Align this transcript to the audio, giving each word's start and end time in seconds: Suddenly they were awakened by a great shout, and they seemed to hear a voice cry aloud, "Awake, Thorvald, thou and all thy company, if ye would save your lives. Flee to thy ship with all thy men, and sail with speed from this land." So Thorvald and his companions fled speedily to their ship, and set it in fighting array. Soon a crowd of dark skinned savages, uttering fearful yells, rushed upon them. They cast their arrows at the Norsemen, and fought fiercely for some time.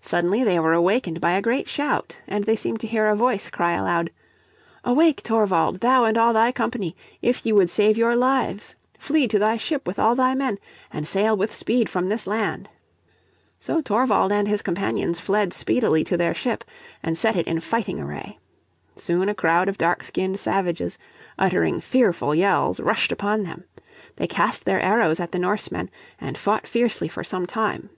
Suddenly 0.00 0.44
they 0.44 0.60
were 0.60 0.74
awakened 0.74 1.20
by 1.20 1.32
a 1.32 1.42
great 1.42 1.66
shout, 1.66 2.18
and 2.28 2.44
they 2.44 2.54
seemed 2.54 2.78
to 2.82 2.86
hear 2.86 3.06
a 3.08 3.16
voice 3.16 3.50
cry 3.50 3.72
aloud, 3.72 4.12
"Awake, 4.84 5.22
Thorvald, 5.24 5.80
thou 5.80 6.04
and 6.04 6.16
all 6.16 6.32
thy 6.32 6.52
company, 6.52 6.94
if 7.20 7.44
ye 7.44 7.52
would 7.52 7.68
save 7.68 7.98
your 7.98 8.14
lives. 8.14 8.76
Flee 8.96 9.26
to 9.26 9.40
thy 9.40 9.56
ship 9.56 9.88
with 9.88 9.98
all 9.98 10.14
thy 10.14 10.36
men, 10.36 10.60
and 10.92 11.04
sail 11.04 11.36
with 11.36 11.52
speed 11.52 11.90
from 11.90 12.08
this 12.08 12.28
land." 12.28 12.68
So 13.58 13.82
Thorvald 13.82 14.30
and 14.30 14.46
his 14.46 14.62
companions 14.62 15.18
fled 15.18 15.52
speedily 15.52 16.04
to 16.04 16.16
their 16.16 16.32
ship, 16.32 16.62
and 17.02 17.18
set 17.18 17.34
it 17.34 17.48
in 17.48 17.58
fighting 17.58 17.98
array. 17.98 18.38
Soon 18.94 19.28
a 19.28 19.34
crowd 19.34 19.68
of 19.68 19.76
dark 19.78 20.04
skinned 20.04 20.38
savages, 20.38 20.96
uttering 21.40 21.80
fearful 21.80 22.36
yells, 22.36 22.78
rushed 22.78 23.10
upon 23.10 23.42
them. 23.42 23.64
They 24.14 24.28
cast 24.28 24.64
their 24.64 24.80
arrows 24.80 25.18
at 25.18 25.32
the 25.32 25.40
Norsemen, 25.40 25.90
and 26.20 26.38
fought 26.38 26.68
fiercely 26.68 27.08
for 27.08 27.24
some 27.24 27.46
time. 27.46 27.90